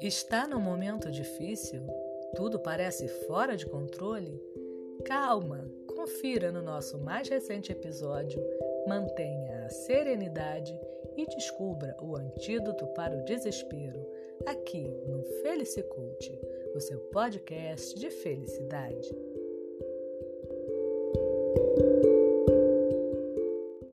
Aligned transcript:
Está 0.00 0.46
num 0.46 0.60
momento 0.60 1.10
difícil? 1.10 1.80
Tudo 2.34 2.58
parece 2.58 3.08
fora 3.26 3.56
de 3.56 3.64
controle? 3.64 4.38
Calma! 5.04 5.70
Confira 5.86 6.52
no 6.52 6.60
nosso 6.60 6.98
mais 6.98 7.28
recente 7.28 7.72
episódio, 7.72 8.38
mantenha 8.86 9.64
a 9.64 9.68
serenidade 9.70 10.78
e 11.16 11.24
descubra 11.26 11.96
o 12.02 12.14
antídoto 12.14 12.86
para 12.88 13.16
o 13.16 13.24
desespero 13.24 14.06
aqui 14.44 14.86
no 15.06 15.22
Felicicult, 15.42 16.40
o 16.74 16.80
seu 16.80 17.00
podcast 17.10 17.98
de 17.98 18.10
felicidade. 18.10 19.10